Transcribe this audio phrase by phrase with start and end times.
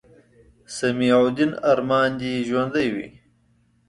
[0.75, 3.07] سمیع الدین ارمان دې ژوندے وي